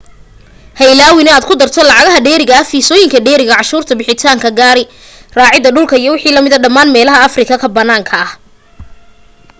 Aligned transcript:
ha 0.77 0.83
ilaawin 0.93 1.25
in 1.27 1.33
aad 1.33 1.43
ku 1.47 1.53
darto 1.57 1.81
lacagaha 1.89 2.19
dheeriga 2.25 2.67
fiisoyinka 2.69 3.19
dheeriga 3.25 3.53
canshuurta 3.59 3.93
bixitaanka 3.99 4.49
gaari 4.59 4.83
raaca 5.39 5.69
dhulka 5.75 5.95
iwm 6.07 6.45
dhamaan 6.63 6.89
meelaha 6.95 7.19
africa 7.27 7.53
ka 7.61 7.67
banaanka 7.75 8.19